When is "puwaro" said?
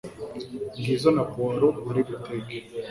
1.31-1.67